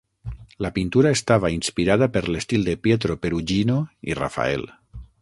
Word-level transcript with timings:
La 0.65 0.71
pintura 0.77 1.11
estava 1.17 1.51
inspirada 1.57 2.09
per 2.17 2.25
l'estil 2.31 2.67
de 2.71 2.77
Pietro 2.87 3.21
Perugino 3.27 3.81
i 4.13 4.21
Rafael. 4.25 4.71